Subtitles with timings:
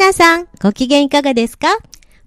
[0.00, 1.68] 皆さん、ご機嫌いかがですか？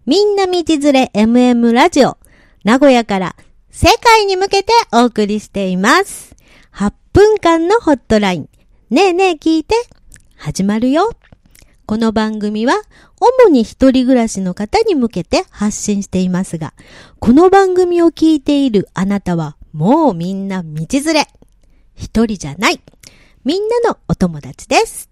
[0.06, 2.20] みんな道連れ MM ラジオ、
[2.64, 3.36] 名古屋から
[3.72, 6.36] 世界に向けてお送りしています。
[6.76, 8.50] 8分間のホットライン。
[8.92, 9.74] ねえねえ聞いて。
[10.36, 11.14] 始まるよ。
[11.88, 12.76] この番組は、
[13.20, 16.76] 主に一人暮らしの方に向けて発信していますが、
[17.20, 21.28] この番組を聞いているあなたは、もうみんな道連れ。
[21.96, 22.80] 一人じゃない。
[23.44, 25.10] みんなのお友達です。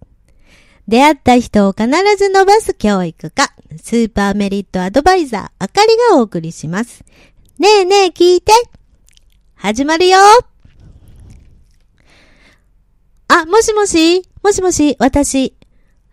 [0.91, 1.87] 出会った人を必
[2.17, 7.05] ず伸ばす教育家、スーパーメリットアドバイザー、あかりがお送りします。
[7.57, 8.51] ねえねえ聞いて。
[9.55, 10.17] 始まるよ。
[13.29, 15.55] あ、もしもしもしもし私。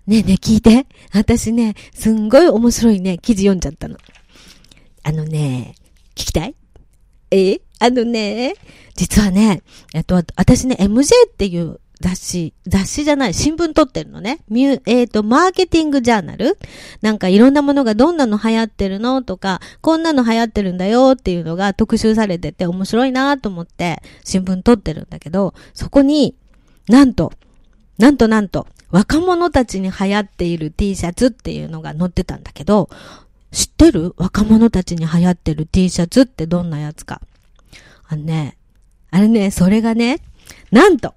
[0.06, 0.86] ねえねえ聞いて。
[1.12, 3.96] 私ね、すんごい面白いね、記事読んじゃったの。
[5.02, 5.74] あのね、
[6.14, 6.54] 聞きたい？
[7.32, 7.60] え？
[7.80, 8.54] あのね、
[8.94, 14.38] 実はね、えっと、私ね、MJ っていう雑誌、雑誌じゃない、新聞撮ってるのね。
[14.48, 16.56] ミュえっ、と、マーケティングジャーナル？
[17.02, 26.36] なんかいろんなものがどんなの流行ってるのとか、こんなの流行ってるんだよっていうのが特集されてて面白いなと思って新聞撮ってるんだけど、そこに、
[26.88, 27.32] なんと、
[27.98, 32.88] なんとなんと、若者たちに流行っている T シャツっていうのが載ってたんだけど、
[33.50, 34.14] 知ってる？
[34.18, 37.20] 若者たちに流行ってる T シャツってどんなやつか。
[38.06, 38.56] あのね、
[39.10, 40.20] あれね、それがね、
[40.70, 41.14] なんと、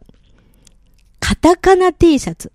[1.32, 2.52] カタカナ T シャツ。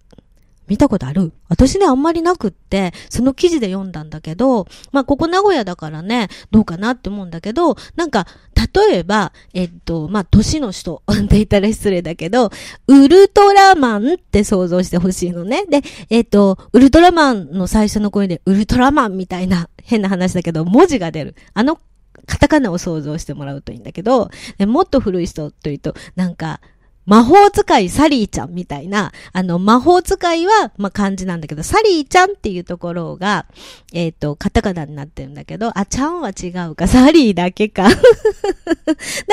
[0.69, 1.32] 見たことある？
[1.48, 8.27] 私ね、あんまりなくって、その記事で読んだんだけど、まあ、ここ名古屋だからね、どうかなって思うんだけど、なんか、
[8.74, 12.50] 例えば、えっと、まあ、都市の人 って言ったら失礼だけど、
[12.86, 15.64] ウルトラマンって想像してほしいのね。
[15.64, 21.34] で、えっと、ウルトラマンの最初の声で、ウルトラマンみたいな変な話だけど、文字が出る。
[21.54, 21.78] あの、
[22.26, 24.31] カタカナを想像してもらうといいんだけど、
[24.66, 26.60] もっと古い人というと、なんか、
[27.06, 33.47] 魔法使いサリーちゃんみたいな、あの、魔法使いは、まあ、漢字なんだけど、サリーちゃんっていうところが、
[33.93, 37.89] えっ、と、カタカナになってるんだけど、あ、ちゃんは違うか、サリーだけか。
[37.89, 37.95] だ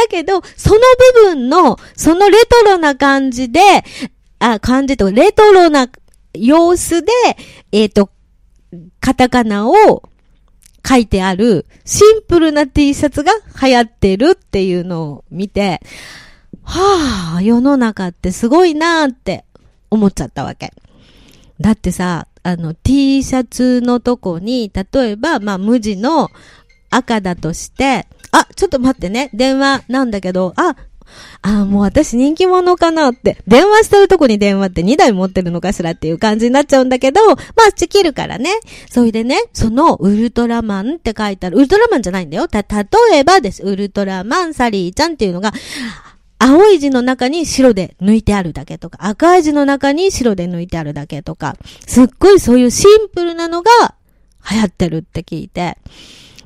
[0.08, 0.80] けど、その
[1.16, 3.60] 部分の、そのレトロな感じで、
[4.38, 5.90] あ、漢字と、レトロな
[6.36, 7.12] 様子で、
[7.72, 8.12] えっ、と、
[9.00, 10.04] カタカナを
[10.88, 13.32] 書いてある、シンプルな T シャツが
[13.62, 15.82] 流行ってるっていうのを見て、
[16.64, 19.46] はあ、世の中ってすごいなーって
[19.90, 20.74] 思っちゃったわけ。
[21.60, 26.30] だってさ、あの T シャツのとこに、例えば、まあ無地の
[26.90, 30.76] 赤だとして、あ、ちょっと待ってね、電話なんだけど、あ、
[31.42, 33.38] あ、もう私人気者かなって。
[33.48, 37.36] 電話してるとこに電話って2台持ってるのかしらっていう感じになっちゃうんだけど、ま
[37.68, 38.50] あ、チキるからね。
[38.90, 41.58] それでね、そのウルトラマンって書いてある。
[41.58, 42.48] ウルトラマンじゃないんだよ。
[42.48, 43.64] た、例えばです。
[43.64, 45.54] ウルトラマンサリーちゃんっていうのが、
[46.46, 51.56] 青い字の中に白で抜いてあるだけとか、赤い字の中に白で抜いてあるだけとか、
[51.88, 53.72] すっごいそういうシンプルなのが
[54.52, 55.78] 流行ってるって聞いて、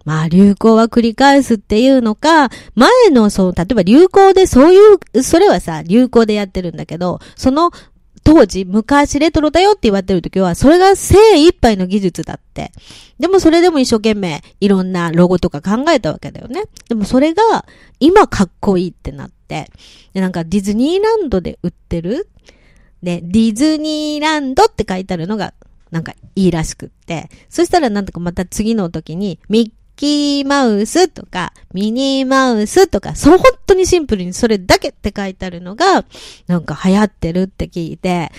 [0.05, 4.77] まあ流行は繰り返すっていうのか、前のそう、例えば流行でそうい
[5.15, 7.71] う、それはさ、流行でやってるんだけど、その
[8.23, 12.71] 当時、昔レトロだよって言われてる時は、それが精一杯の技術だって。
[13.17, 16.65] でもそれでも一生懸命いろんなロゴとか考えたわけだよね。
[16.87, 17.65] でもそれが
[17.99, 19.36] 今かっこいいってなって。
[19.47, 19.69] で、
[20.13, 22.27] なんかディズニーランドで売ってる？
[23.03, 25.53] で、ディズニーランドって書いてあるのが
[25.91, 27.29] なんかいいらしくって。
[27.49, 36.05] そしたらなんとかまた次の時にミッキーマウスとか、ミニーマウスとか、そう本当にシンプルにそれだけって書いてあるのが、
[36.45, 38.31] なんか流行ってるって聞いて、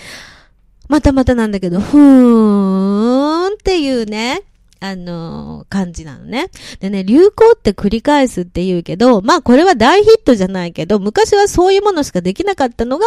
[0.87, 4.43] またまたなんだけど、ふーんっていうね、
[4.79, 6.49] あのー感じなのね。
[6.79, 13.05] でね、流行って繰り返すって言うけど、まあこれは大ヒットじゃないけど、昔はそういうものしかできなかったのが、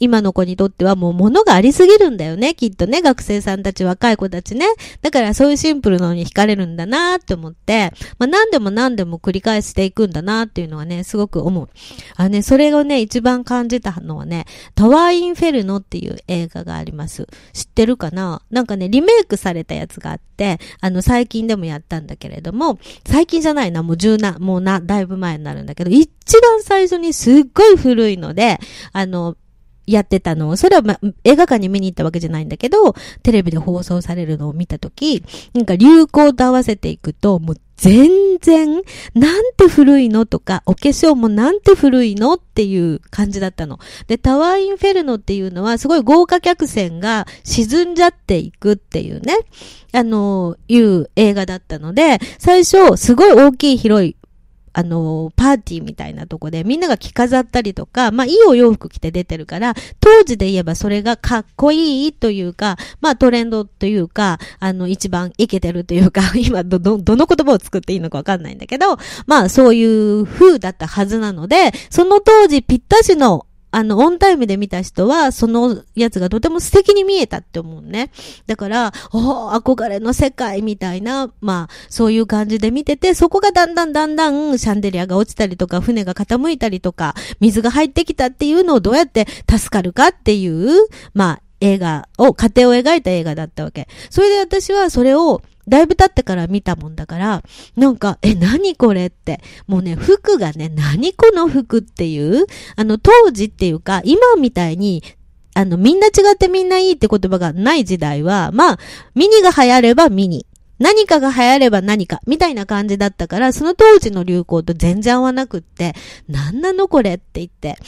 [0.00, 4.66] 今の子にとってはもう物がありすぎるんだよね、きっとね、学生さんたち、若い子たちね。
[5.02, 11.68] だからそういうシンプルなのに惹かれるんだなって思って、まあ何でも何でも繰り返していくんだなっていうのはね、すごく思う。
[12.16, 14.44] あね、それをね、一番感じたのはね、
[14.74, 17.26] タワーインフェルノっていう映画があります。
[17.52, 18.42] 知ってるかな？
[18.50, 26.08] なんかね、リメイクされたやつがあって、あの、最近でもやったんだけれども、最近じゃないな、もう十な、もうな、だいぶ前になるんだけど、一
[26.40, 28.58] 番最初にすっごい古いので、
[28.92, 29.36] あの、
[29.86, 38.82] やってたのを、それは、ま、映画館に見に行ったわけじゃないんだけど、テレビで放送されるのを見たとき、なんか流行と合わせていくと、もう全然、
[39.14, 43.78] なんて古いのとか、お化粧もなんて古いのっていう感じだったの。
[44.06, 49.36] で、タワーインフェルノっていうのは、すごい豪華客船が沈んじゃっていくっていうね、
[49.92, 54.16] あの、いう映画だったので、最初、すごい大きい広い
[54.74, 78.12] あの、パーティーみたいなとこでみんなが着飾ったりとか、まあいいお洋服着て出てるから、当時で言えばそれがかっこいいというか、まあトレンドというか、あの、一番イケてるというか、 今ど、ど、どの言葉を作っていいのかわかんないんだけど、まあそういう風だったはずなので、その当時ぴったしのあの、オンタイムで見た人は、そのやつがとても素敵に見えたって思うね。
[78.46, 93.88] だから、お憧れの世界みたいな、まあ、そういう感じで見てて、そこがだんだんだんだんシャンデリアが落ちたりとか、船が傾いたりとか、水が入ってきたっていうのをどうやって助かるかっていう、まあ、映画を、家庭を描いた映画だったわけ。
[94.10, 97.42] それで私はそれを、だいぶ経ってから見たもんだから、
[97.74, 99.40] なんか、え、何これって。
[99.66, 102.44] もうね、服がね、何この服っていう、
[102.76, 105.02] あの、当時っていうか、今みたいに、
[105.54, 108.78] あの、みんな違ってみんないいって言葉がない時代は、まあ、
[109.14, 110.46] ミニが流行ればミニ。
[110.84, 115.94] 何かが流行れば何か、みたいな感じだったから、その当時の流行と全然合わなくって、
[116.28, 117.78] なんなのこれって言って。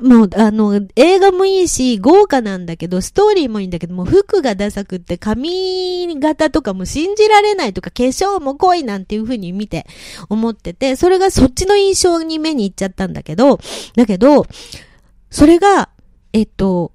[0.00, 9.86] もう、あの、映画もいいし、豪華なんだけど、ストーリーもいいんだけど、もう服がダサくって、髪型とかも信じられないとか、化粧も濃いなんていう風に見て、
[10.30, 13.60] 思ってて、それがそっちの印象に目に行っちゃったんだけど、
[13.96, 14.46] だけど、
[15.28, 15.90] それが、
[16.32, 16.92] えっと、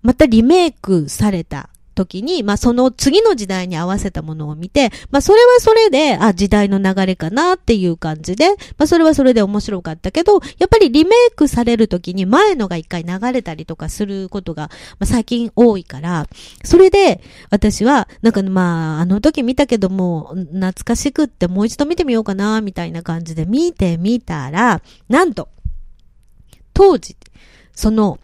[0.00, 14.70] またリメイクされた時に、まあその次の時代に合わせたものを見て、まあそれはそれで、あ、時代の流れかなっていう感じで、まあそれはそれで面白かったけど、やっぱりリメイクされる時に前のが一回流れたりとかすることが、
[15.00, 16.28] まあ最近多いから、
[16.62, 17.20] それで
[17.50, 25.48] 私は、なんかまああの時見たけども、懐かしくってもう一度見てみようかな、みたいな感じで見てみたら、なんと、
[26.74, 27.16] 当時、
[27.74, 28.18] その、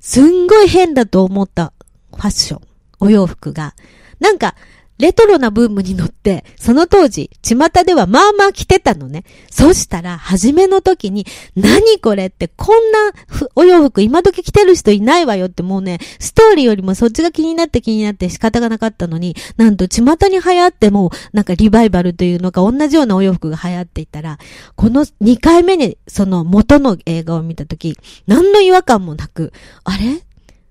[0.00, 1.72] すんごい変だと思った
[2.10, 2.75] ファッション。
[3.00, 3.74] お洋服が。
[4.20, 4.54] なんか、
[4.98, 9.24] レトロなブームに乗って、その当時、巷ではまあまあ着てたのね。
[9.50, 13.12] そしたら、初めの時に、何これって、こんな
[13.54, 24.38] お洋服今時着てる人いないわよってもうね、ストーリーよりもそっちが気になって気になって仕方がなかったのに、なんと巷に流行っても、なんかリバイバルというのか同じようなお洋服が流行っていたら、
[24.76, 29.52] この2回目にその元の映画を見た時、何の違和感もなく、
[29.84, 30.22] あれ？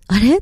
[0.07, 0.41] あれ？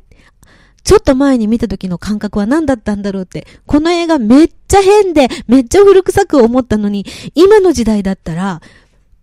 [0.83, 8.61] ちょっと前に見た時の感覚は何だったんだろうって、この映画めっちゃ変で、めっちゃ古臭く思ったのに、今の時代だったら、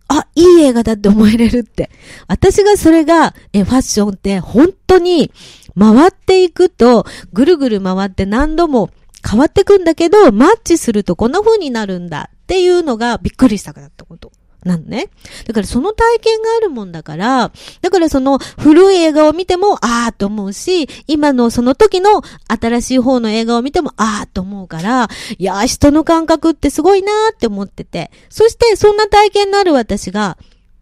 [0.09, 1.91] あ、いい映画だって思えれるって。
[2.27, 5.31] 私がそれが、え、ファッションって本当に
[5.79, 8.91] 回っていくと、ぐるぐる回って何度も
[9.29, 14.33] 変わってくんだけど、マッチするとこんな風になるんだっていうのがびっくりしたかったこと。
[14.65, 15.09] なのね。
[15.47, 25.09] だからその体験があるもんだから、だからその古い映画を見ても、あーと思うし、今のその時の新しい方の映画を見ても、あーと思うから、
[25.39, 28.11] いやー人の感覚ってすごいなーって思ってて。
[28.29, 30.37] そしてそんな体験のある私が、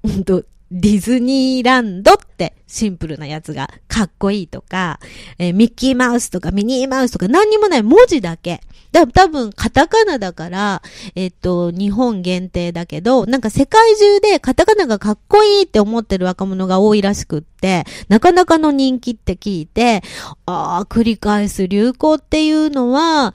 [0.04, 5.00] うんと、ディズニーランドってシンプルなやつがかっこいいとか、
[5.38, 8.60] えー、ミッキーマウスとかミニーマウスとか何にもない文字だけ。
[8.92, 10.82] だ多分カタカナだから、
[11.14, 20.02] えっと、日本限定だけど、なんか世界中でカタカナがかっこいいって思ってる若者が多いらしくって、なかなかの人気って聞いて、
[20.46, 23.34] ああ、繰り返す流行っていうのは、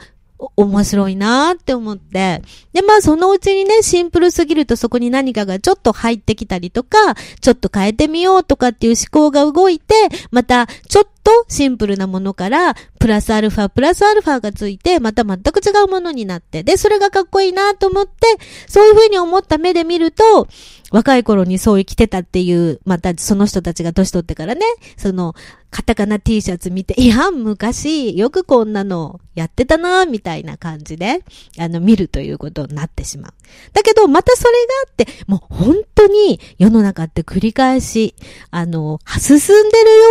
[0.56, 2.42] 面白いなーって思って。
[2.74, 6.98] で、まあそのうちにね、シンプルすぎるとそこに何かがちょっと入ってきたりとか、
[7.42, 9.94] ちょっと変えてみようとかっていう思考が動いて、
[10.32, 18.12] またちょっとシンプルなものから、プラスアルファ、プラスアルファがついて、また全く違うものになって、で、それがかっこいいなと思って、
[18.68, 20.48] そういうふうに思った目で見ると、
[20.92, 24.62] 若い頃にそう生きてたっていう、またその人たちが年取ってからね、
[24.96, 25.34] その、
[25.72, 31.24] カタカナ T シャツ見て、いや、昔、よくこんなのやってたな、みたいな感じで、
[31.58, 33.34] あの、見るということになってしまう。
[33.74, 34.58] だけど、またそれが
[34.88, 38.16] あって、もう本当に世の中って繰り返し、
[38.52, 40.08] あの、進んでるよ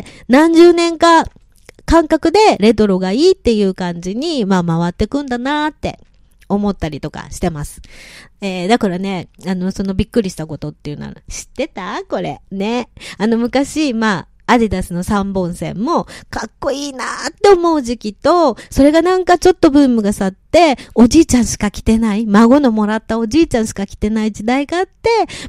[0.00, 1.24] うで、何十年か
[1.84, 6.00] 感覚でレトロがいいっていう感じに、まあ回ってくんだなーって
[6.48, 7.80] 思ったりとかしてます。
[8.40, 12.02] えー、だからね、あの、そのびっくりしたことっていうのは、知ってた？
[12.08, 12.40] これ。
[12.50, 12.88] ね。
[13.18, 20.45] あの、昔、まあ、アディダスの3本線もかっこいいなーって思う時期と、それがなんかちょっとブームが去って、
[20.94, 24.92] おじいちゃんしか着てない、孫のもらったおじいちゃんしか着てない時代があって、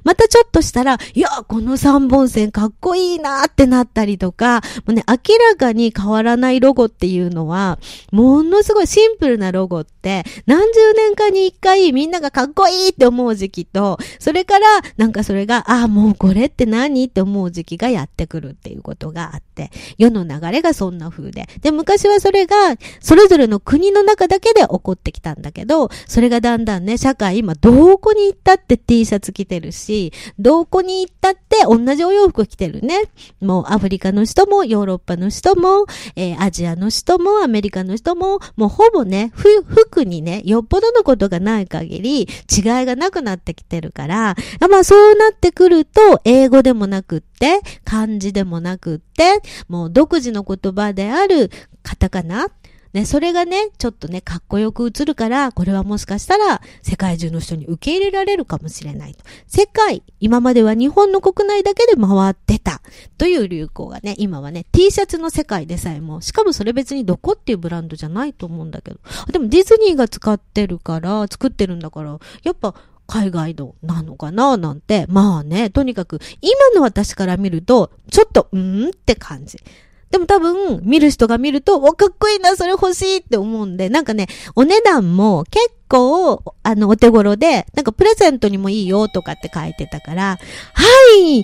[0.03, 7.79] またちょっとしたら、いや、この3本線かっこいいなってなったりとか、もうね、明らかに変わらないロゴっていうのは、
[8.11, 14.65] ものすごいシンプルなロゴって、何十年かに一回みんながかっこいいって思う時期と、それから、
[14.97, 21.47] なんかそれが、ああ、もうこれって何って思う時期がやってくるっていうことがあって、世の流れがそんな風で。
[21.61, 22.55] で、昔はそれが、
[22.99, 33.03] それぞれの国の中だけで起こっってきたんだけど、それがだんだんね、社会今どこに行ったって T シャツ着てるし、どこに行ったって同じお洋服着てるね。
[33.39, 35.85] もうアフリカの人も、ヨーロッパの人も、
[36.15, 42.27] えー、アジアの人も、アメリカの人も、もうほぼね、服にね、よっぽどのことがない限り、違い
[42.85, 44.35] がなくなってきてるから、
[44.69, 51.51] まあそうなってくると、英語でもなくって、漢字でもなくって、もう独自の言葉である
[51.83, 52.47] カタカナ、
[52.93, 59.23] ね、それがね、ちょっとね、かっこよく映るから、これはもしかしたら世界中の人に受け入れられるかもしれないと。
[59.47, 62.81] 世界、今までは日本の国内だけで回ってた
[63.17, 68.99] という流行がね、今はね、T シャツの世界でさえも、しかもそれ別にどこっていうブランドじゃないと思うんだけど。
[69.31, 72.75] でもディズニーが使ってるから、作ってるんだから、やっぱ、
[73.07, 79.57] 海外のなのかななんて、まあね、とにかく、今の私から見ると、ちょっと、うんって感じ。
[80.11, 90.37] でも多分、見る人が見ると、お、かっこいいな、それ欲しいって思うんで、なんかね、お値段も結構、あの、お手頃で、なんかプレゼントにもいいよとかって書いてたから、は
[91.17, 91.43] い、はい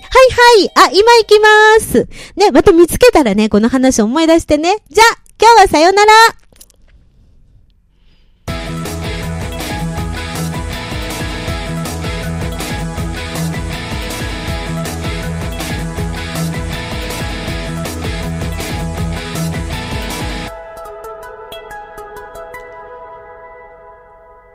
[0.64, 1.48] い、あ、今行きま
[1.80, 2.08] す。
[2.36, 4.76] ね、また見つけたらね、この話思い出してね。
[4.88, 6.12] じゃあ、今日はさよなら